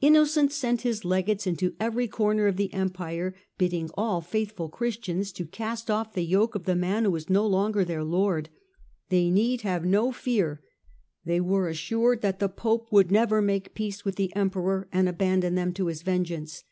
Innocent 0.00 0.52
sent 0.52 0.80
his 0.80 1.04
Legates 1.04 1.46
into 1.46 1.74
every 1.78 2.08
corner 2.08 2.46
of 2.46 2.56
the 2.56 2.72
Empire, 2.72 3.34
bidding 3.58 3.90
all 3.92 4.22
faithful 4.22 4.70
Christians 4.70 5.32
to 5.32 5.44
cast 5.44 5.90
off 5.90 6.14
the 6.14 6.24
yoke 6.24 6.54
of 6.54 6.64
the 6.64 6.74
man 6.74 7.04
who 7.04 7.10
was 7.10 7.28
no 7.28 7.46
longer 7.46 7.84
their 7.84 8.02
Lord. 8.02 8.48
They 9.10 9.28
need 9.28 9.60
have 9.62 9.84
no 9.84 10.12
fear, 10.12 10.62
they 11.26 11.42
were 11.42 11.68
assured, 11.68 12.22
that 12.22 12.38
the 12.38 12.48
Pope 12.48 12.90
would 12.90 13.14
ever 13.14 13.42
make 13.42 13.74
peace 13.74 14.02
with 14.02 14.16
the 14.16 14.34
Emperor 14.34 14.88
and 14.92 15.10
abandon 15.10 15.56
them 15.56 15.74
to 15.74 15.88
his 15.88 16.00
vengeance. 16.00 16.64